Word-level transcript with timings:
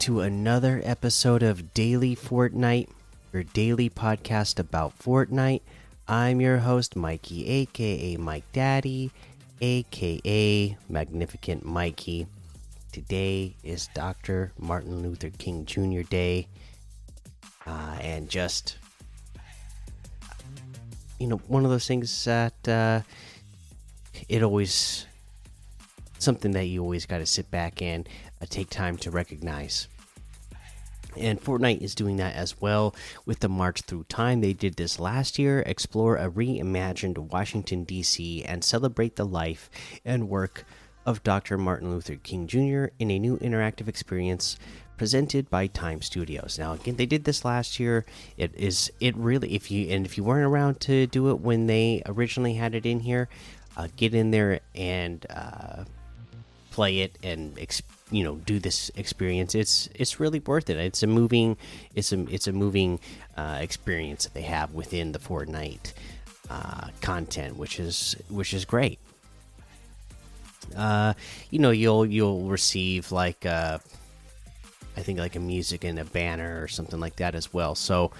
To 0.00 0.20
another 0.20 0.80
episode 0.82 1.42
of 1.42 1.74
Daily 1.74 2.16
Fortnite, 2.16 2.88
your 3.34 3.42
daily 3.42 3.90
podcast 3.90 4.58
about 4.58 4.98
Fortnite. 4.98 5.60
I'm 6.08 6.40
your 6.40 6.56
host, 6.56 6.96
Mikey, 6.96 7.46
aka 7.46 8.16
Mike 8.16 8.50
Daddy, 8.54 9.10
aka 9.60 10.78
Magnificent 10.88 11.66
Mikey. 11.66 12.26
Today 12.92 13.54
is 13.62 13.90
Dr. 13.94 14.52
Martin 14.58 15.02
Luther 15.02 15.28
King 15.28 15.66
Jr. 15.66 16.00
Day, 16.08 16.48
uh, 17.66 17.98
and 18.00 18.30
just, 18.30 18.78
you 21.18 21.26
know, 21.26 21.36
one 21.46 21.66
of 21.66 21.70
those 21.70 21.86
things 21.86 22.24
that 22.24 22.66
uh, 22.66 23.02
it 24.30 24.42
always 24.42 25.04
something 26.20 26.52
that 26.52 26.66
you 26.66 26.82
always 26.82 27.06
got 27.06 27.18
to 27.18 27.26
sit 27.26 27.50
back 27.50 27.82
and 27.82 28.08
uh, 28.40 28.46
take 28.48 28.70
time 28.70 28.96
to 28.98 29.10
recognize. 29.10 29.88
And 31.16 31.40
Fortnite 31.40 31.82
is 31.82 31.94
doing 31.94 32.16
that 32.16 32.34
as 32.36 32.60
well 32.60 32.94
with 33.26 33.40
the 33.40 33.48
March 33.48 33.82
Through 33.82 34.04
Time. 34.04 34.40
They 34.40 34.52
did 34.52 34.76
this 34.76 35.00
last 35.00 35.38
year. 35.38 35.60
Explore 35.66 36.16
a 36.16 36.30
reimagined 36.30 37.18
Washington, 37.18 37.84
D.C., 37.84 38.44
and 38.44 38.62
celebrate 38.62 39.16
the 39.16 39.26
life 39.26 39.70
and 40.04 40.28
work 40.28 40.64
of 41.04 41.22
Dr. 41.24 41.58
Martin 41.58 41.90
Luther 41.90 42.16
King 42.16 42.46
Jr. 42.46 42.92
in 42.98 43.10
a 43.10 43.18
new 43.18 43.38
interactive 43.38 43.88
experience 43.88 44.56
presented 44.96 45.48
by 45.48 45.66
Time 45.66 46.02
Studios. 46.02 46.58
Now, 46.58 46.74
again, 46.74 46.96
they 46.96 47.06
did 47.06 47.24
this 47.24 47.44
last 47.44 47.80
year. 47.80 48.04
It 48.36 48.54
is, 48.54 48.92
it 49.00 49.16
really, 49.16 49.54
if 49.54 49.70
you, 49.70 49.88
and 49.88 50.04
if 50.04 50.18
you 50.18 50.24
weren't 50.24 50.46
around 50.46 50.78
to 50.80 51.06
do 51.06 51.30
it 51.30 51.40
when 51.40 51.66
they 51.66 52.02
originally 52.06 52.54
had 52.54 52.74
it 52.74 52.84
in 52.84 53.00
here, 53.00 53.28
uh, 53.76 53.88
get 53.96 54.14
in 54.14 54.30
there 54.30 54.60
and, 54.74 55.24
uh, 55.30 55.84
play 56.70 57.00
it 57.00 57.18
and 57.22 57.58
you 58.10 58.24
know 58.24 58.36
do 58.36 58.58
this 58.58 58.90
experience 58.96 59.54
it's 59.54 59.88
it's 59.94 60.18
really 60.20 60.40
worth 60.40 60.70
it. 60.70 60.76
It's 60.76 61.02
a 61.02 61.06
moving 61.06 61.56
it's 61.94 62.12
a 62.12 62.20
it's 62.28 62.46
a 62.46 62.52
moving 62.52 62.98
uh, 63.36 63.58
experience 63.60 64.24
that 64.24 64.34
they 64.34 64.42
have 64.42 64.72
within 64.72 65.12
the 65.12 65.18
Fortnite 65.18 65.92
uh, 66.48 66.88
content 67.00 67.56
which 67.56 67.78
is 67.78 68.16
which 68.28 68.54
is 68.54 68.64
great. 68.64 68.98
Uh 70.76 71.14
you 71.50 71.58
know 71.58 71.70
you'll 71.70 72.06
you'll 72.06 72.42
receive 72.48 73.10
like 73.12 73.44
uh 73.46 73.78
I 74.96 75.02
think 75.02 75.18
like 75.18 75.36
a 75.36 75.40
music 75.40 75.84
and 75.84 75.98
a 75.98 76.04
banner 76.04 76.62
or 76.62 76.68
something 76.68 77.00
like 77.00 77.16
that 77.16 77.34
as 77.34 77.52
well. 77.52 77.74
So 77.74 78.12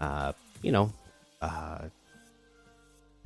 uh 0.00 0.32
you 0.62 0.72
know 0.72 0.92
uh 1.42 1.78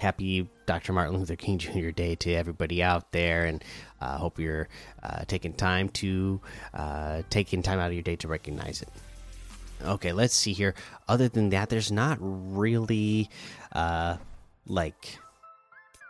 happy 0.03 0.49
Dr. 0.67 0.93
Martin 0.93 1.17
Luther 1.17 1.37
King 1.37 1.59
Jr. 1.59 1.91
Day 1.91 2.17
to 2.17 2.35
everybody 2.35 2.83
out 2.83 3.13
there, 3.13 3.45
and 3.45 3.65
I 4.01 4.07
uh, 4.07 4.19
hope 4.19 4.39
you're 4.39 4.69
uh, 5.03 5.25
taking 5.27 5.55
time 5.55 5.89
to 5.91 6.41
uh, 6.75 7.23
taking 7.31 7.63
time 7.63 7.79
out 7.79 7.87
of 7.87 7.93
your 7.95 8.03
day 8.03 8.17
to 8.17 8.29
recognize 8.29 8.83
it. 8.83 8.89
Okay, 9.83 10.13
let's 10.13 10.35
see 10.35 10.53
here. 10.53 10.75
Other 11.09 11.29
than 11.29 11.51
that, 11.51 11.71
there's 11.71 11.93
not 11.93 12.19
really 12.21 13.31
uh, 13.73 14.17
like 14.67 15.19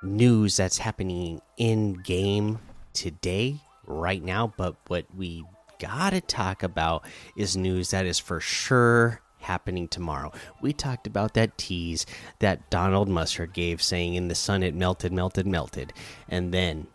news 0.02 0.56
that's 0.56 0.78
happening 0.78 1.40
in 1.58 1.94
game 1.94 2.58
today, 2.94 3.60
right 3.86 4.22
now. 4.22 4.52
But 4.56 4.76
what 4.88 5.06
we 5.14 5.44
gotta 5.78 6.20
talk 6.20 6.62
about 6.62 7.04
is 7.36 7.56
news 7.56 7.90
that 7.90 8.06
is 8.06 8.18
for 8.18 8.40
sure 8.40 9.20
happening 9.42 9.88
tomorrow. 9.88 10.32
We 10.60 10.72
talked 10.72 11.06
about 11.06 11.34
that 11.34 11.58
tease 11.58 12.06
that 12.38 12.70
Donald 12.70 13.08
Mustard 13.08 13.52
gave, 13.52 13.82
saying 13.82 14.14
in 14.14 14.28
the 14.28 14.34
sun 14.34 14.62
it 14.62 14.74
melted, 14.74 15.12
melted, 15.12 15.46
melted. 15.46 15.92
And 16.28 16.52
then 16.52 16.86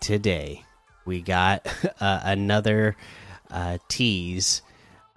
today 0.00 0.64
we 1.04 1.22
got 1.22 1.66
uh, 2.00 2.20
another 2.24 2.96
uh, 3.50 3.78
tease 3.88 4.62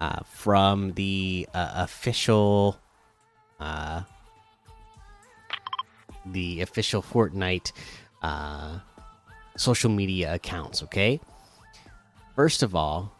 uh, 0.00 0.20
from 0.30 0.92
the 0.92 1.48
uh, 1.54 1.72
official. 1.74 2.78
Uh, 3.58 4.02
the 6.26 6.60
official 6.60 7.02
Fortnite 7.02 7.72
uh, 8.22 8.80
social 9.56 9.90
media 9.90 10.34
accounts, 10.34 10.82
okay? 10.82 11.20
First 12.34 12.62
of 12.62 12.74
all, 12.74 13.12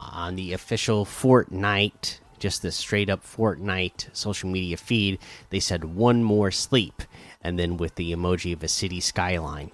on 0.00 0.36
the 0.36 0.52
official 0.52 1.04
Fortnite 1.04 2.18
just 2.38 2.62
the 2.62 2.72
straight 2.72 3.10
up 3.10 3.24
Fortnite 3.24 4.08
social 4.12 4.48
media 4.48 4.76
feed, 4.76 5.18
they 5.50 5.60
said 5.60 5.84
one 5.84 6.22
more 6.22 6.50
sleep, 6.50 7.02
and 7.42 7.58
then 7.58 7.76
with 7.76 7.94
the 7.96 8.12
emoji 8.12 8.52
of 8.52 8.62
a 8.62 8.68
city 8.68 9.00
skyline. 9.00 9.70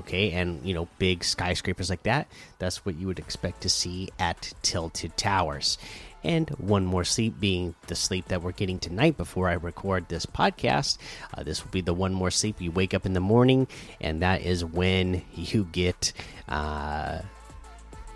Okay, 0.00 0.32
and 0.32 0.64
you 0.64 0.74
know, 0.74 0.88
big 0.98 1.22
skyscrapers 1.22 1.88
like 1.88 2.02
that, 2.02 2.26
that's 2.58 2.84
what 2.84 2.96
you 2.96 3.06
would 3.06 3.18
expect 3.20 3.60
to 3.60 3.68
see 3.68 4.10
at 4.18 4.52
Tilted 4.62 5.16
Towers. 5.16 5.78
And 6.24 6.48
one 6.50 6.86
more 6.86 7.04
sleep 7.04 7.38
being 7.38 7.74
the 7.86 7.94
sleep 7.94 8.28
that 8.28 8.42
we're 8.42 8.52
getting 8.52 8.78
tonight 8.78 9.18
before 9.18 9.48
I 9.48 9.52
record 9.52 10.08
this 10.08 10.24
podcast. 10.24 10.96
Uh, 11.34 11.42
this 11.42 11.62
will 11.62 11.70
be 11.70 11.82
the 11.82 11.92
one 11.92 12.14
more 12.14 12.30
sleep. 12.30 12.60
You 12.62 12.70
wake 12.70 12.94
up 12.94 13.04
in 13.04 13.12
the 13.12 13.20
morning, 13.20 13.68
and 14.00 14.22
that 14.22 14.40
is 14.40 14.64
when 14.64 15.22
you 15.34 15.64
get 15.70 16.14
uh, 16.48 17.20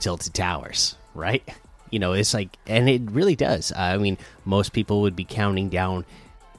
Tilted 0.01 0.33
Towers, 0.33 0.97
right? 1.15 1.47
You 1.91 1.99
know 1.99 2.13
it's 2.13 2.35
like 2.35 2.57
and 2.67 2.89
it 2.89 3.03
really 3.11 3.37
does. 3.37 3.73
I 3.75 3.97
mean 3.99 4.19
most 4.45 4.73
people 4.73 5.03
would 5.03 5.17
be 5.17 5.25
counting 5.25 5.69
down 5.69 6.05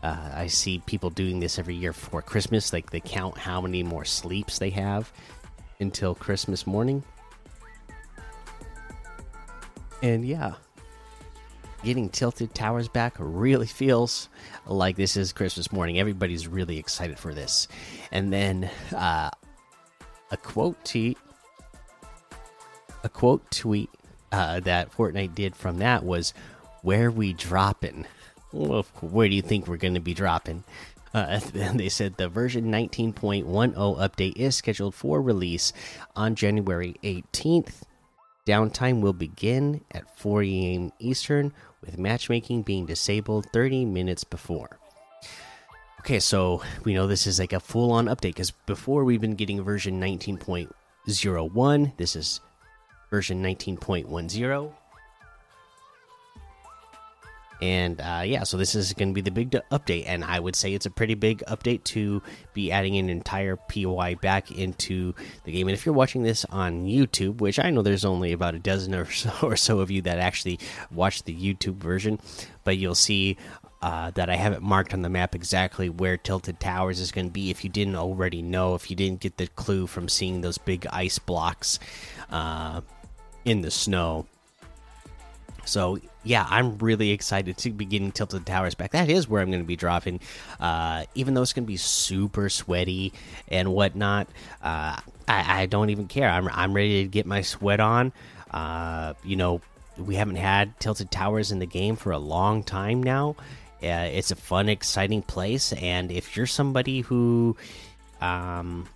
uh, 0.02 0.32
i 0.34 0.48
see 0.48 0.80
people 0.86 1.10
doing 1.10 1.42
this 1.42 1.60
every 1.60 1.76
year 1.76 1.92
for 1.92 2.22
christmas 2.22 2.72
like 2.72 2.90
they 2.90 3.02
count 3.02 3.38
how 3.38 3.60
many 3.60 3.84
more 3.84 4.06
sleeps 4.06 4.58
they 4.58 4.70
have 4.70 5.12
until 5.80 6.16
christmas 6.16 6.66
morning. 6.66 7.04
And 10.02 10.26
yeah 10.26 10.56
getting 11.84 12.10
tilted 12.10 12.54
towers 12.54 12.88
back 12.88 13.16
really 13.18 13.68
feels 13.82 14.30
like 14.66 14.96
this 14.96 15.16
is 15.18 15.34
christmas 15.34 15.72
morning. 15.72 16.00
Everybody's 16.00 16.48
really 16.48 16.78
excited 16.78 17.18
for 17.18 17.34
this. 17.34 17.68
And 18.12 18.32
then 18.32 18.70
uh, 18.96 19.30
a 20.32 20.38
quote 20.38 20.84
tweet 20.86 21.18
a 23.04 23.10
quote 23.10 23.50
tweet 23.52 23.90
uh, 24.32 24.60
that 24.62 24.92
Fortnite 24.92 25.36
did 25.36 25.56
from 25.56 25.80
that 25.80 26.04
was 26.04 26.34
where 26.82 27.12
we 27.12 27.34
dropping. 27.34 28.06
Well, 28.52 28.84
where 29.02 29.28
do 29.28 29.36
you 29.36 29.42
think 29.42 29.68
we're 29.68 29.78
going 29.78 29.94
to 29.94 30.00
be 30.00 30.14
dropping? 30.14 30.64
Uh, 31.14 31.40
they 31.74 31.90
said 31.90 32.18
the 32.18 32.30
version 32.30 32.66
19.10 32.66 33.44
update 33.76 34.38
is 34.38 34.56
scheduled 34.56 34.96
for 34.96 35.22
release 35.22 35.74
on 36.16 36.36
January 36.36 36.96
18th. 37.04 37.82
Downtime 38.46 39.02
will 39.02 39.14
begin 39.14 39.82
at 39.92 40.18
4 40.18 40.44
a.m. 40.44 40.92
Eastern, 41.00 41.54
with 41.82 41.98
matchmaking 42.00 42.64
being 42.64 42.86
disabled 42.86 43.48
30 43.54 43.86
minutes 43.86 44.24
before. 44.24 44.80
Okay, 46.00 46.20
so 46.20 46.64
we 46.84 46.94
know 46.94 47.08
this 47.08 47.28
is 47.28 47.40
like 47.40 47.54
a 47.54 47.60
full 47.60 47.92
on 47.92 48.06
update 48.06 48.34
because 48.34 48.52
before 48.52 49.04
we've 49.04 49.22
been 49.22 49.36
getting 49.36 49.62
version 49.62 50.00
19.01. 50.02 51.98
This 51.98 52.16
is 52.16 52.40
version 53.10 53.44
19.10 53.44 54.72
and 57.62 58.00
uh, 58.00 58.22
yeah 58.24 58.44
so 58.44 58.58
this 58.58 58.74
is 58.74 58.94
going 58.94 59.10
to 59.10 59.14
be 59.14 59.22
the 59.22 59.32
big 59.32 59.50
update 59.72 60.06
and 60.08 60.24
i 60.24 60.40
would 60.40 60.56
say 60.56 60.74
it's 60.74 60.86
a 60.86 60.90
pretty 60.90 61.14
big 61.14 61.44
update 61.48 61.84
to 61.84 62.22
be 62.54 62.72
adding 62.72 62.98
an 62.98 63.10
entire 63.10 63.56
poi 63.56 64.16
back 64.22 64.52
into 64.52 65.14
the 65.44 65.52
game 65.52 65.68
and 65.68 65.76
if 65.76 65.86
you're 65.86 65.94
watching 65.94 66.24
this 66.24 66.46
on 66.46 66.86
youtube 66.86 67.42
which 67.42 67.60
i 67.60 67.70
know 67.70 67.82
there's 67.82 68.06
only 68.06 68.32
about 68.32 68.56
a 68.56 68.60
dozen 68.60 68.96
or 68.96 69.10
so, 69.12 69.32
or 69.44 69.56
so 69.56 69.80
of 69.80 69.92
you 69.92 70.02
that 70.02 70.20
actually 70.20 70.60
watch 70.92 71.24
the 71.24 71.36
youtube 71.36 71.76
version 71.76 72.20
but 72.64 72.78
you'll 72.78 72.96
see 72.96 73.38
uh, 73.82 74.12
that 74.12 74.30
I 74.30 74.36
have 74.36 74.52
it 74.52 74.62
marked 74.62 74.94
on 74.94 75.04
the 75.04 75.10
map 75.10 75.34
exactly 75.34 75.90
where 75.90 76.18
Tilted 76.18 76.60
Towers 76.60 77.00
is 77.00 77.14
going 77.14 77.28
to 77.28 77.32
be. 77.32 77.50
If 77.50 77.64
you 77.64 77.70
didn't 77.70 77.96
already 77.96 78.42
know, 78.42 78.76
if 78.76 78.90
you 78.90 78.96
didn't 78.98 79.22
get 79.22 79.38
the 79.38 79.48
clue 79.48 79.88
from 79.88 80.10
seeing 80.10 80.42
those 80.42 80.58
big 80.58 80.86
ice 80.92 81.18
blocks, 81.18 81.80
uh, 82.30 82.82
in 83.50 83.62
the 83.62 83.72
snow. 83.72 84.28
So 85.66 86.00
yeah, 86.24 86.46
I'm 86.50 86.78
really 86.78 87.12
excited 87.12 87.58
to 87.60 87.72
be 87.72 87.86
getting 87.86 88.12
Tilted 88.12 88.46
Towers 88.46 88.76
back. 88.76 88.92
That 88.92 89.10
is 89.10 89.28
where 89.28 89.42
I'm 89.42 89.50
going 89.50 89.64
to 89.64 89.68
be 89.68 89.76
dropping, 89.76 90.20
uh, 90.60 91.06
even 91.16 91.34
though 91.34 91.42
it's 91.42 91.54
going 91.54 91.64
to 91.64 91.68
be 91.68 91.78
super 91.78 92.50
sweaty 92.50 93.14
and 93.48 93.74
whatnot. 93.74 94.28
Uh, 94.62 94.98
I, 95.28 95.62
I, 95.62 95.66
don't 95.66 95.90
even 95.90 96.08
care. 96.08 96.30
I'm 96.30 96.48
I'm 96.50 96.74
ready 96.74 97.04
to 97.04 97.10
get 97.10 97.26
my 97.26 97.42
sweat 97.42 97.80
on. 97.80 98.12
Uh, 98.52 99.14
you 99.24 99.36
know, 99.36 99.62
we 99.98 100.16
haven't 100.16 100.38
had 100.38 100.80
Tilted 100.80 101.12
Towers 101.12 101.52
in 101.52 101.60
the 101.60 101.66
game 101.66 101.96
for 101.96 102.12
a 102.12 102.20
long 102.20 102.64
time 102.64 103.02
now. 103.02 103.36
Uh, 103.82 104.10
it's 104.12 104.32
a 104.32 104.36
fun, 104.36 104.70
exciting 104.70 105.22
place, 105.22 105.72
and 105.74 106.12
if 106.12 106.36
you're 106.36 106.46
somebody 106.48 107.00
who, 107.00 107.56
um, 108.20 108.88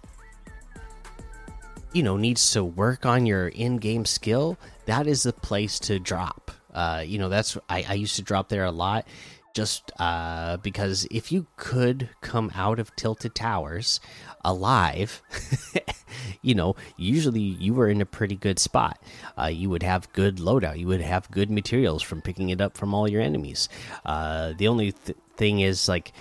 you 1.93 2.03
know 2.03 2.17
needs 2.17 2.51
to 2.51 2.63
work 2.63 3.05
on 3.05 3.25
your 3.25 3.47
in-game 3.47 4.05
skill 4.05 4.57
that 4.85 5.07
is 5.07 5.23
the 5.23 5.33
place 5.33 5.79
to 5.79 5.99
drop 5.99 6.51
uh, 6.73 7.03
you 7.05 7.17
know 7.17 7.29
that's 7.29 7.57
I, 7.69 7.85
I 7.87 7.93
used 7.93 8.15
to 8.15 8.21
drop 8.21 8.49
there 8.49 8.65
a 8.65 8.71
lot 8.71 9.07
just 9.53 9.91
uh, 9.99 10.57
because 10.57 11.05
if 11.11 11.31
you 11.31 11.45
could 11.57 12.09
come 12.21 12.51
out 12.55 12.79
of 12.79 12.95
tilted 12.95 13.35
towers 13.35 13.99
alive 14.43 15.21
you 16.41 16.55
know, 16.55 16.75
usually 16.97 17.41
you 17.41 17.73
were 17.73 17.89
in 17.89 18.01
a 18.01 18.05
pretty 18.05 18.35
good 18.35 18.59
spot. 18.59 19.01
Uh, 19.37 19.45
you 19.45 19.69
would 19.69 19.83
have 19.83 20.11
good 20.13 20.37
loadout. 20.37 20.77
You 20.77 20.87
would 20.87 21.01
have 21.01 21.29
good 21.31 21.49
materials 21.49 22.01
from 22.01 22.21
picking 22.21 22.49
it 22.49 22.61
up 22.61 22.77
from 22.77 22.93
all 22.93 23.07
your 23.07 23.21
enemies. 23.21 23.69
Uh, 24.05 24.53
the 24.57 24.67
only 24.67 24.91
th 24.91 25.17
thing 25.35 25.61
is, 25.61 25.89
like, 25.89 26.11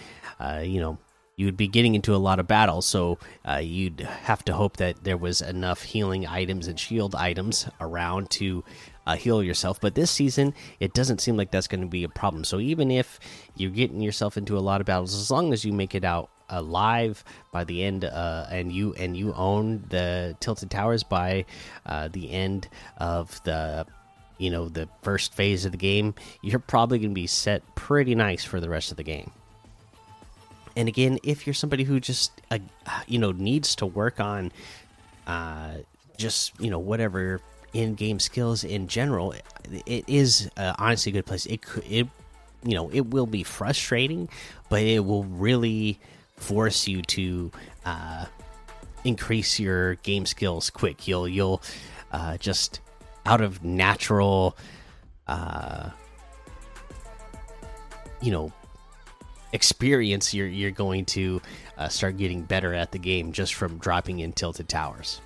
uh, 0.41 0.63
you 0.65 0.81
know, 0.81 0.99
you 1.37 1.47
would 1.47 1.57
be 1.57 1.69
getting 1.69 1.95
into 1.95 2.15
a 2.15 2.19
lot 2.19 2.39
of 2.39 2.47
battles, 2.47 2.87
so 2.87 3.19
uh, 3.49 3.57
you'd 3.57 4.01
have 4.01 4.45
to 4.45 4.53
hope 4.53 4.77
that 4.77 5.03
there 5.03 5.17
was 5.17 5.41
enough 5.41 5.83
healing 5.83 6.27
items 6.27 6.67
and 6.67 6.79
shield 6.79 7.15
items 7.15 7.69
around 7.81 8.31
to 8.31 8.63
uh, 9.07 9.17
heal 9.17 9.43
yourself. 9.43 9.81
But 9.81 9.95
this 9.95 10.11
season, 10.11 10.55
it 10.79 10.93
doesn't 10.93 11.21
seem 11.21 11.37
like 11.37 11.51
that's 11.51 11.69
going 11.69 11.81
to 11.81 11.87
be 11.87 12.05
a 12.05 12.09
problem. 12.09 12.45
So 12.45 12.61
even 12.61 12.91
if 12.91 13.19
you're 13.57 13.71
getting 13.71 14.01
yourself 14.01 14.37
into 14.37 14.59
a 14.59 14.61
lot 14.61 14.81
of 14.81 14.87
battles, 14.87 15.15
as 15.15 15.31
long 15.31 15.53
as 15.53 15.65
you 15.65 15.73
make 15.73 15.95
it 15.95 16.05
out 16.05 16.31
alive 16.51 17.25
by 17.51 17.65
the 17.65 17.83
end, 17.83 18.05
uh, 18.05 18.47
and 18.51 18.71
you 18.71 18.93
and 18.95 19.17
you 19.17 19.33
own 19.33 19.85
the 19.89 20.37
tilted 20.41 20.71
towers 20.71 21.03
by 21.03 21.47
uh, 21.87 22.09
the 22.09 22.31
end 22.31 22.69
of 22.99 23.43
the 23.45 23.87
you 24.39 24.51
know 24.51 24.69
the 24.69 24.89
first 25.03 25.35
phase 25.35 25.65
of 25.65 25.73
the 25.73 25.79
game, 25.79 26.15
you're 26.43 26.59
probably 26.59 26.99
going 26.99 27.11
to 27.11 27.15
be 27.15 27.27
set 27.27 27.63
pretty 27.75 28.15
nice 28.15 28.45
for 28.45 28.61
the 28.61 28.69
rest 28.69 28.91
of 28.91 28.97
the 28.99 29.03
game. 29.03 29.31
And 30.77 30.89
again, 30.89 31.19
if 31.23 31.47
you're 31.47 31.55
somebody 31.55 31.85
who 31.85 32.01
just 32.01 32.33
uh, 32.51 32.59
you 33.07 33.19
know 33.19 33.33
needs 33.33 33.75
to 33.77 33.87
work 33.87 34.21
on 34.21 34.53
uh, 35.27 35.77
just 36.17 36.59
you 36.61 36.71
know 36.71 36.79
whatever 36.79 37.41
in-game 37.73 38.19
skills 38.19 38.65
in 38.65 38.89
general, 38.89 39.35
it 39.87 40.05
is 40.07 40.51
uh, 40.57 40.75
honestly 40.79 41.11
a 41.11 41.13
good 41.15 41.27
place. 41.27 41.47
It 41.47 41.63
could 41.63 41.85
it 41.85 42.09
you 42.65 42.75
know 42.75 42.91
it 42.91 43.07
will 43.07 43.27
be 43.27 43.43
frustrating, 43.43 44.29
but 44.69 44.83
it 44.83 45.05
will 45.05 45.25
really 45.25 45.99
force 46.37 46.89
you 46.89 47.03
to 47.03 47.51
uh, 47.85 48.27
increase 49.05 49.59
your 49.59 49.97
game 49.97 50.27
skills 50.27 50.71
quick. 50.71 51.07
You'll 51.07 51.29
you'll 51.29 51.63
uh, 52.11 52.37
just 52.37 52.81
out 53.25 53.41
of 53.41 53.63
natural, 53.65 54.57
uh, 55.27 55.91
you 58.21 58.33
know, 58.33 58.53
experience. 59.53 60.35
You're 60.35 60.49
you're 60.49 60.71
going 60.71 61.05
to 61.07 61.41
uh, 61.79 61.89
start 61.89 62.17
getting 62.17 62.43
better 62.43 62.75
at 62.75 62.93
the 62.93 62.99
game 62.99 63.33
just 63.33 63.55
from 63.55 63.79
dropping 63.79 64.21
in 64.21 64.33
tilted 64.33 64.69
towers. 64.69 65.21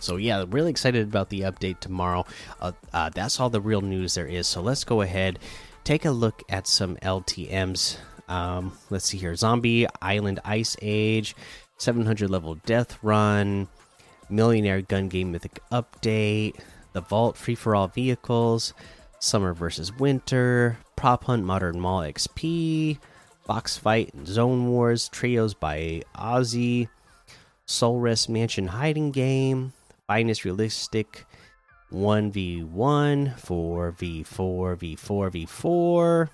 So 0.00 0.16
yeah, 0.16 0.44
really 0.48 0.70
excited 0.70 1.08
about 1.08 1.28
the 1.28 1.40
update 1.40 1.80
tomorrow. 1.80 2.24
Uh, 2.60 2.72
uh, 2.92 3.10
that's 3.10 3.40
all 3.40 3.50
the 3.50 3.60
real 3.60 3.80
news 3.80 4.14
there 4.14 4.26
is. 4.26 4.46
So 4.46 4.62
let's 4.62 4.84
go 4.84 5.00
ahead, 5.00 5.40
take 5.82 6.04
a 6.04 6.10
look 6.10 6.44
at 6.48 6.68
some 6.68 6.96
LTM's 6.96 7.98
um, 8.28 8.76
let's 8.90 9.06
see 9.06 9.18
here 9.18 9.34
Zombie 9.34 9.86
Island 10.02 10.40
Ice 10.44 10.76
Age, 10.82 11.34
700 11.78 12.30
level 12.30 12.56
Death 12.66 12.98
Run, 13.02 13.68
Millionaire 14.28 14.82
Gun 14.82 15.08
Game 15.08 15.32
Mythic 15.32 15.60
Update, 15.72 16.60
The 16.92 17.00
Vault 17.00 17.36
Free 17.36 17.54
for 17.54 17.74
All 17.74 17.88
Vehicles, 17.88 18.74
Summer 19.18 19.54
versus 19.54 19.92
Winter, 19.92 20.78
Prop 20.94 21.24
Hunt 21.24 21.44
Modern 21.44 21.80
Mall 21.80 22.02
XP, 22.02 22.98
Box 23.48 23.78
Fight 23.78 24.12
and 24.12 24.28
Zone 24.28 24.68
Wars, 24.68 25.08
Trios 25.08 25.54
by 25.54 26.02
Ozzy, 26.14 26.88
Soul 27.64 27.98
Rest 27.98 28.28
Mansion 28.28 28.66
Hiding 28.66 29.10
Game, 29.10 29.72
Finest 30.06 30.44
Realistic 30.44 31.24
1v1, 31.90 32.68
4v4, 32.68 34.26
v4, 34.26 35.48
v4. 35.48 36.28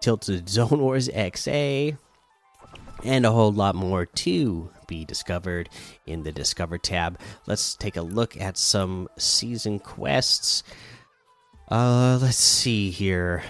Tilted 0.00 0.48
Zone 0.48 0.80
Wars 0.80 1.08
XA, 1.08 1.96
and 3.04 3.24
a 3.24 3.30
whole 3.30 3.52
lot 3.52 3.76
more 3.76 4.04
to 4.04 4.70
be 4.88 5.04
discovered 5.04 5.68
in 6.06 6.24
the 6.24 6.32
Discover 6.32 6.78
tab. 6.78 7.20
Let's 7.46 7.76
take 7.76 7.96
a 7.96 8.02
look 8.02 8.36
at 8.40 8.58
some 8.58 9.08
season 9.16 9.78
quests. 9.78 10.64
Uh, 11.70 12.18
let's 12.20 12.36
see 12.36 12.90
here. 12.90 13.44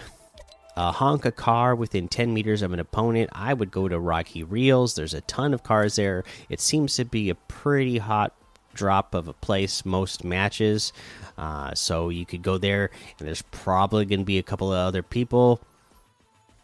Uh, 0.76 0.92
honk 0.92 1.24
a 1.24 1.32
car 1.32 1.74
within 1.74 2.08
10 2.08 2.32
meters 2.32 2.62
of 2.62 2.72
an 2.72 2.80
opponent. 2.80 3.30
I 3.32 3.52
would 3.52 3.70
go 3.70 3.88
to 3.88 3.98
Rocky 3.98 4.42
Reels. 4.42 4.94
There's 4.94 5.14
a 5.14 5.20
ton 5.22 5.52
of 5.52 5.62
cars 5.62 5.96
there. 5.96 6.24
It 6.48 6.60
seems 6.60 6.96
to 6.96 7.04
be 7.04 7.28
a 7.28 7.34
pretty 7.34 7.98
hot 7.98 8.34
drop 8.74 9.14
of 9.14 9.28
a 9.28 9.34
place 9.34 9.84
most 9.84 10.24
matches. 10.24 10.92
Uh, 11.36 11.74
so 11.74 12.08
you 12.08 12.24
could 12.24 12.42
go 12.42 12.58
there, 12.58 12.90
and 13.18 13.28
there's 13.28 13.42
probably 13.42 14.04
going 14.06 14.20
to 14.20 14.24
be 14.24 14.38
a 14.38 14.42
couple 14.42 14.72
of 14.72 14.78
other 14.78 15.02
people 15.02 15.60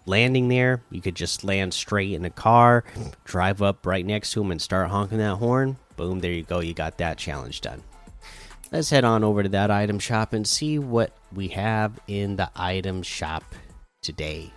landing 0.07 0.49
there. 0.49 0.83
You 0.91 1.01
could 1.01 1.15
just 1.15 1.45
land 1.45 1.75
straight 1.75 2.13
in 2.13 2.25
a 2.25 2.31
car, 2.31 2.85
drive 3.25 3.63
up 3.63 3.87
right 3.87 4.05
next 4.05 4.33
to 4.33 4.43
him, 4.43 4.51
and 4.51 4.61
start 4.61 4.89
honking 4.89 5.19
that 5.19 5.37
horn. 5.37 5.77
Boom, 5.97 6.21
there 6.21 6.33
you 6.33 6.43
go. 6.43 6.61
You 6.61 6.75
got 6.75 6.99
that 6.99 7.19
challenge 7.19 7.61
done. 7.61 7.83
Let's 8.73 8.91
head 8.91 9.05
on 9.05 9.25
over 9.25 9.43
to 9.43 9.49
that 9.51 9.71
item 9.71 9.99
shop 9.99 10.33
and 10.33 10.47
see 10.47 10.79
what 10.79 11.17
we 11.33 11.49
have 11.49 11.99
in 12.07 12.37
the 12.37 12.51
item 12.55 13.03
shop 13.03 13.45
today. 14.03 14.51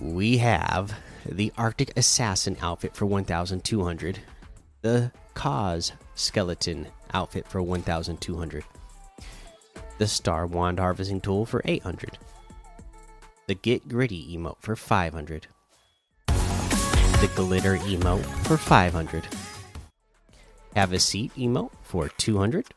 We 0.00 0.38
have 0.38 0.94
the 1.24 1.52
Arctic 1.56 1.96
Assassin 1.96 2.56
outfit 2.60 2.94
for 2.94 3.06
1200, 3.06 4.18
the 4.82 5.12
Cause 5.34 5.92
Skeleton 6.14 6.88
outfit 7.14 7.46
for 7.46 7.62
1200 7.62 8.64
the 9.98 10.06
Star 10.08 10.46
Wand 10.46 10.80
Harvesting 10.80 11.20
Tool 11.20 11.46
for 11.46 11.62
800, 11.64 12.18
the 13.46 13.54
Get 13.54 13.88
Gritty 13.88 14.36
emote 14.36 14.56
for 14.58 14.74
500, 14.74 15.46
the 16.26 17.30
Glitter 17.36 17.76
emote 17.76 18.24
for 18.44 18.56
500, 18.56 19.28
Have 20.74 20.92
a 20.92 20.98
Seat 20.98 21.32
emote 21.36 21.70
for 21.82 22.08
200. 22.08 22.74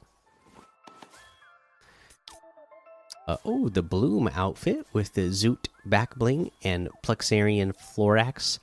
Uh, 3.27 3.37
oh, 3.43 3.69
the 3.69 3.81
Bloom 3.81 4.29
outfit 4.33 4.85
with 4.93 5.13
the 5.13 5.29
Zoot 5.29 5.67
back 5.85 6.15
bling 6.15 6.51
and 6.63 6.89
Plexarian 7.03 7.73
Florax 7.75 8.59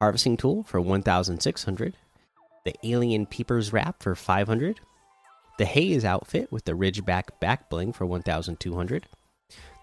harvesting 0.00 0.36
tool 0.36 0.64
for 0.64 0.80
1,600. 0.80 1.94
The 2.64 2.74
Alien 2.82 3.26
Peepers 3.26 3.72
wrap 3.72 4.02
for 4.02 4.14
500 4.14 4.80
the 5.60 5.66
Haze 5.66 6.06
outfit 6.06 6.50
with 6.50 6.64
the 6.64 6.72
Ridgeback 6.72 7.38
back 7.38 7.68
bling 7.68 7.92
for 7.92 8.06
1200, 8.06 9.06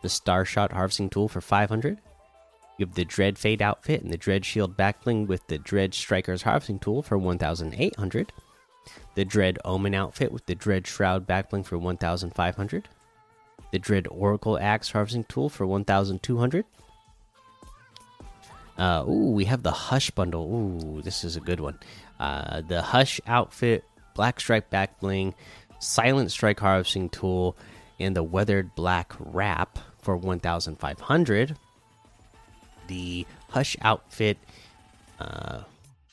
the 0.01 0.08
Starshot 0.08 0.72
harvesting 0.72 1.08
tool 1.08 1.28
for 1.28 1.40
500. 1.40 2.00
You 2.80 2.88
have 2.88 2.96
the 2.96 3.06
Dread 3.06 3.38
Fate 3.38 3.62
outfit 3.62 4.01
and 4.01 4.12
the 4.12 4.18
Dread 4.18 4.44
Shield 4.44 4.75
back 4.75 5.04
bling 5.04 5.28
with 5.28 5.46
the 5.46 5.60
Dread 5.60 5.94
Striker's 5.94 6.42
harvesting 6.42 6.80
tool 6.80 7.04
for 7.04 7.16
1800. 7.16 8.34
The 9.13 9.24
Dread 9.24 9.60
Omen 9.63 9.94
outfit 9.94 10.32
with 10.32 10.48
the 10.48 10.56
Dread 10.56 10.88
Shroud 10.88 11.28
back 11.28 11.51
bling 11.51 11.63
for 11.63 11.78
1500. 11.78 12.90
The 13.72 13.80
Dread 13.80 14.08
Oracle 14.10 14.58
Axe 14.60 14.92
harvesting 14.92 15.26
tool 15.26 15.50
for 15.50 15.66
1200. 15.66 16.66
Uh, 18.78 19.04
ooh, 19.08 19.32
we 19.32 19.46
have 19.46 19.64
the 19.64 19.72
Hush 19.72 20.12
bundle. 20.12 20.54
Ooh, 20.54 21.02
this 21.02 21.24
is 21.24 21.36
a 21.36 21.40
good 21.42 21.60
one. 21.60 21.80
Uh, 22.20 22.62
the 22.62 22.82
Hush 22.82 23.20
outfit, 23.26 23.84
Black 24.14 24.40
Stripe 24.40 24.70
back 24.70 25.00
bling, 25.00 25.34
Silent 25.80 26.32
Strike 26.32 26.60
Harvesting 26.60 27.10
Tool, 27.10 27.58
and 28.00 28.16
the 28.16 28.24
Weathered 28.24 28.76
Black 28.76 29.14
Wrap 29.20 29.80
for 30.00 30.16
1,500. 30.16 31.58
The 32.88 33.26
Hush 33.50 33.76
outfit. 33.82 34.38
Uh, 35.20 35.62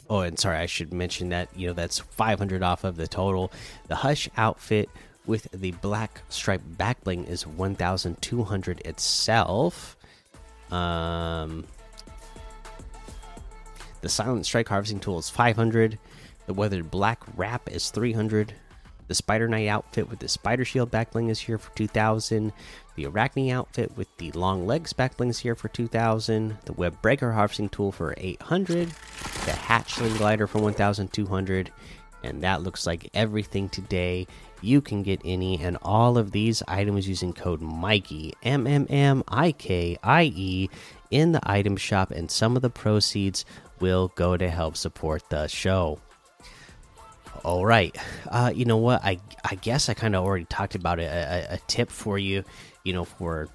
oh, 0.08 0.20
and 0.20 0.38
sorry, 0.38 0.56
I 0.56 0.66
should 0.66 0.92
mention 0.92 1.28
that 1.28 1.48
you 1.54 1.68
know 1.68 1.74
that's 1.74 1.98
500 1.98 2.62
off 2.62 2.84
of 2.84 2.96
the 2.96 3.06
total. 3.06 3.52
The 3.88 3.96
Hush 3.96 4.28
outfit 4.36 4.88
with 5.26 5.48
the 5.52 5.72
black 5.72 6.22
stripe 6.28 6.62
backbling 6.76 7.28
is 7.28 7.46
1,200 7.46 8.80
itself. 8.86 9.96
Um, 10.70 11.64
the 14.00 14.08
Silent 14.08 14.44
Strike 14.44 14.68
Harvesting 14.68 15.00
Tool 15.00 15.18
is 15.18 15.30
500. 15.30 15.98
The 16.46 16.54
Weathered 16.54 16.90
Black 16.90 17.22
Wrap 17.36 17.70
is 17.70 17.90
300. 17.90 18.52
The 19.06 19.14
Spider 19.14 19.48
Knight 19.48 19.68
outfit 19.68 20.08
with 20.08 20.18
the 20.18 20.28
Spider 20.28 20.64
Shield 20.64 20.90
backbling 20.90 21.30
is 21.30 21.40
here 21.40 21.58
for 21.58 21.74
2000. 21.76 22.52
The 22.96 23.06
Arachne 23.06 23.50
outfit 23.50 23.96
with 23.96 24.08
the 24.16 24.32
Long 24.32 24.66
Legs 24.66 24.92
backbling 24.92 25.28
is 25.28 25.38
here 25.38 25.54
for 25.54 25.68
2000. 25.68 26.56
The 26.64 26.72
Web 26.72 27.00
Breaker 27.02 27.32
harvesting 27.32 27.68
tool 27.68 27.92
for 27.92 28.14
800. 28.16 28.88
The 28.88 29.52
Hatchling 29.52 30.16
glider 30.16 30.46
for 30.46 30.58
1200. 30.58 31.70
And 32.24 32.42
that 32.42 32.62
looks 32.62 32.86
like 32.86 33.10
everything 33.14 33.68
today. 33.68 34.26
You 34.62 34.80
can 34.80 35.02
get 35.02 35.20
any 35.24 35.62
and 35.62 35.76
all 35.82 36.16
of 36.16 36.32
these 36.32 36.62
items 36.66 37.06
using 37.06 37.32
code 37.34 37.60
Mikey 37.60 38.32
M 38.42 38.66
M 38.66 38.86
M 38.88 39.22
I 39.28 39.52
K 39.52 39.98
I 40.02 40.32
E 40.34 40.70
in 41.10 41.32
the 41.32 41.40
item 41.42 41.76
shop, 41.76 42.10
and 42.10 42.30
some 42.30 42.56
of 42.56 42.62
the 42.62 42.70
proceeds 42.70 43.44
will 43.78 44.08
go 44.14 44.36
to 44.36 44.48
help 44.48 44.76
support 44.76 45.28
the 45.28 45.46
show. 45.48 46.00
All 47.44 47.66
right. 47.66 47.94
Uh, 48.30 48.52
you 48.54 48.64
know 48.64 48.78
what? 48.78 49.04
I 49.04 49.20
I 49.44 49.56
guess 49.56 49.90
I 49.90 49.94
kind 49.94 50.16
of 50.16 50.24
already 50.24 50.46
talked 50.46 50.74
about 50.74 50.98
it. 50.98 51.04
A, 51.04 51.54
a, 51.54 51.58
tip 51.66 51.90
for 51.90 52.18
you, 52.18 52.42
you 52.84 52.94
know, 52.94 53.04
for 53.04 53.48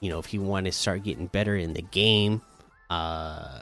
you 0.00 0.08
know, 0.08 0.18
if 0.18 0.32
you 0.32 0.40
want 0.40 0.64
to 0.66 0.72
start 0.72 1.02
getting 1.02 1.26
better 1.26 1.54
in 1.54 1.74
the 1.74 1.82
game, 1.82 2.40
uh, 2.88 3.60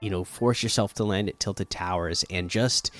you 0.00 0.10
know, 0.10 0.24
force 0.24 0.62
yourself 0.62 0.94
to 0.94 1.04
land 1.04 1.28
at 1.28 1.38
Tilted 1.38 1.70
Towers 1.70 2.24
and 2.28 2.50
just 2.50 2.90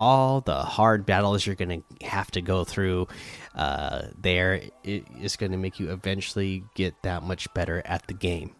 all 0.00 0.40
the 0.40 0.62
hard 0.62 1.06
battles 1.06 1.46
you're 1.46 1.54
going 1.54 1.82
to 1.82 2.06
have 2.06 2.30
to 2.30 2.40
go 2.40 2.64
through 2.64 3.06
uh, 3.54 4.02
there 4.20 4.60
is 4.82 5.36
going 5.36 5.52
to 5.52 5.58
make 5.58 5.78
you 5.78 5.90
eventually 5.92 6.64
get 6.74 6.94
that 7.02 7.22
much 7.22 7.52
better 7.54 7.82
at 7.84 8.06
the 8.06 8.14
game. 8.14 8.54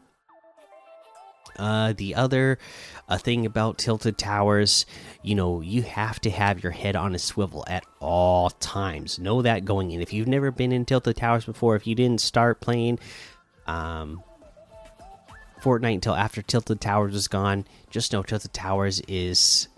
Uh, 1.57 1.93
the 1.93 2.14
other 2.14 2.59
uh, 3.09 3.17
thing 3.17 3.47
about 3.47 3.79
tilted 3.79 4.19
towers, 4.19 4.87
you 5.23 5.35
know, 5.35 5.61
you 5.61 5.83
have 5.83 6.21
to 6.21 6.31
have 6.31 6.62
your 6.62 6.73
head 6.73 6.97
on 6.97 7.14
a 7.14 7.19
swivel 7.19 7.64
at 7.69 7.85
all 8.00 8.50
times. 8.50 9.19
Know 9.19 9.43
that 9.43 9.64
going 9.64 9.93
in. 9.93 10.00
If 10.00 10.12
you've 10.12 10.29
never 10.29 10.50
been 10.50 10.73
in 10.73 10.85
tilted 10.85 11.17
towers 11.17 11.45
before, 11.45 11.76
if 11.76 11.87
you 11.87 11.95
didn't 11.95 12.21
start 12.21 12.61
playing 12.61 12.99
um, 13.67 14.23
Fortnite 15.62 15.95
until 15.95 16.14
after 16.14 16.43
tilted 16.43 16.81
towers 16.81 17.12
was 17.12 17.29
gone, 17.29 17.67
just 17.91 18.12
know 18.12 18.23
tilted 18.23 18.53
towers 18.53 19.00
is 19.07 19.69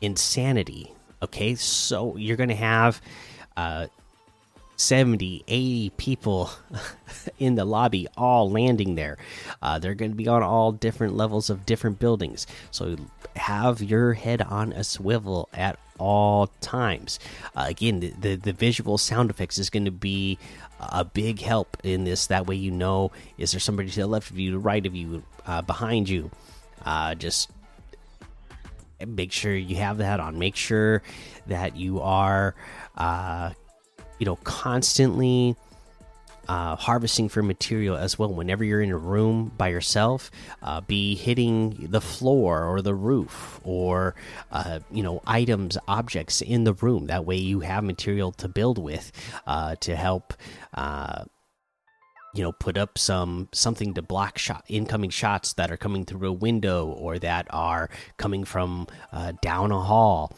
insanity. 0.00 0.92
Okay, 1.22 1.54
so 1.54 2.16
you're 2.16 2.36
gonna 2.36 2.54
have 2.54 3.00
uh, 3.56 3.86
70, 4.80 5.44
80 5.46 5.90
people 5.98 6.50
in 7.38 7.54
the 7.54 7.66
lobby 7.66 8.08
all 8.16 8.50
landing 8.50 8.94
there. 8.94 9.18
Uh, 9.60 9.78
they're 9.78 9.94
going 9.94 10.10
to 10.10 10.16
be 10.16 10.26
on 10.26 10.42
all 10.42 10.72
different 10.72 11.14
levels 11.14 11.50
of 11.50 11.66
different 11.66 11.98
buildings. 11.98 12.46
So 12.70 12.96
have 13.36 13.82
your 13.82 14.14
head 14.14 14.40
on 14.40 14.72
a 14.72 14.82
swivel 14.82 15.50
at 15.52 15.78
all 15.98 16.46
times. 16.62 17.18
Uh, 17.54 17.66
again, 17.68 18.00
the, 18.00 18.08
the, 18.18 18.36
the 18.36 18.52
visual 18.54 18.96
sound 18.96 19.28
effects 19.28 19.58
is 19.58 19.68
going 19.68 19.84
to 19.84 19.90
be 19.90 20.38
a 20.80 21.04
big 21.04 21.40
help 21.40 21.76
in 21.84 22.04
this. 22.04 22.28
That 22.28 22.46
way, 22.46 22.56
you 22.56 22.70
know, 22.70 23.12
is 23.36 23.52
there 23.52 23.60
somebody 23.60 23.90
to 23.90 24.00
the 24.00 24.06
left 24.06 24.30
of 24.30 24.38
you, 24.38 24.52
to 24.52 24.56
the 24.56 24.60
right 24.60 24.86
of 24.86 24.94
you, 24.94 25.22
uh, 25.46 25.60
behind 25.60 26.08
you? 26.08 26.30
Uh, 26.86 27.14
just 27.14 27.50
make 29.06 29.32
sure 29.32 29.54
you 29.54 29.76
have 29.76 29.98
that 29.98 30.20
on. 30.20 30.38
Make 30.38 30.56
sure 30.56 31.02
that 31.46 31.76
you 31.76 32.00
are 32.00 32.54
uh, 32.96 33.50
you 34.18 34.26
know 34.26 34.36
constantly 34.36 35.56
uh, 36.50 36.74
harvesting 36.74 37.28
for 37.28 37.42
material 37.44 37.96
as 37.96 38.18
well. 38.18 38.32
Whenever 38.32 38.64
you're 38.64 38.82
in 38.82 38.90
a 38.90 38.98
room 38.98 39.52
by 39.56 39.68
yourself, 39.68 40.32
uh, 40.62 40.80
be 40.80 41.14
hitting 41.14 41.86
the 41.90 42.00
floor 42.00 42.64
or 42.64 42.82
the 42.82 42.94
roof 42.94 43.60
or 43.62 44.16
uh, 44.50 44.80
you 44.90 45.02
know 45.02 45.22
items, 45.26 45.78
objects 45.86 46.42
in 46.42 46.64
the 46.64 46.74
room. 46.74 47.06
That 47.06 47.24
way, 47.24 47.36
you 47.36 47.60
have 47.60 47.84
material 47.84 48.32
to 48.32 48.48
build 48.48 48.78
with 48.78 49.12
uh, 49.46 49.76
to 49.76 49.94
help. 49.94 50.34
Uh, 52.30 52.36
you 52.36 52.42
know, 52.44 52.52
put 52.52 52.78
up 52.78 52.98
some 52.98 53.48
something 53.52 53.94
to 53.94 54.02
block 54.02 54.38
shot 54.38 54.64
incoming 54.68 55.10
shots 55.10 55.54
that 55.54 55.70
are 55.70 55.76
coming 55.76 56.04
through 56.04 56.28
a 56.28 56.32
window 56.32 56.88
or 56.88 57.18
that 57.18 57.46
are 57.50 57.90
coming 58.16 58.44
from 58.44 58.86
uh, 59.12 59.32
down 59.42 59.72
a 59.72 59.80
hall 59.80 60.36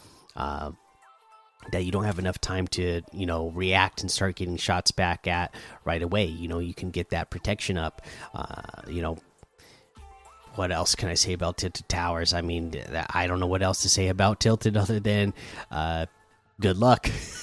that 1.71 1.85
you 1.85 1.91
don't 1.91 2.03
have 2.03 2.19
enough 2.19 2.39
time 2.39 2.67
to 2.67 3.01
you 3.13 3.25
know 3.25 3.49
react 3.51 4.01
and 4.01 4.11
start 4.11 4.35
getting 4.35 4.57
shots 4.57 4.91
back 4.91 5.27
at 5.27 5.53
right 5.85 6.01
away. 6.01 6.25
You 6.25 6.47
know 6.47 6.59
you 6.59 6.73
can 6.73 6.91
get 6.91 7.11
that 7.11 7.29
protection 7.29 7.77
up 7.77 8.01
uh, 8.33 8.61
you 8.87 9.01
know. 9.01 9.17
What 10.55 10.71
else 10.71 10.93
can 10.93 11.09
i 11.09 11.15
say 11.15 11.33
about 11.33 11.57
tilted 11.57 11.89
towers? 11.89 12.33
I 12.33 12.41
mean 12.41 12.73
i 13.09 13.27
don't 13.27 13.39
know 13.39 13.47
what 13.47 13.63
else 13.63 13.81
to 13.83 13.89
say 13.89 14.09
about 14.09 14.39
tilted 14.39 14.77
other 14.77 14.99
than 14.99 15.33
uh, 15.71 16.05
good 16.61 16.77
luck 16.77 17.09